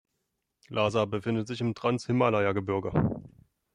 [0.69, 2.91] Lhasa befindet sich im Transhimalaya-Gebirge.